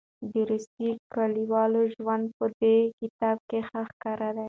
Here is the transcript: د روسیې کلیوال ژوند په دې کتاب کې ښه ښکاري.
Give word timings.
د 0.31 0.33
روسیې 0.51 0.89
کلیوال 1.13 1.73
ژوند 1.93 2.25
په 2.37 2.45
دې 2.59 2.77
کتاب 2.99 3.37
کې 3.49 3.59
ښه 3.67 3.81
ښکاري. 3.89 4.31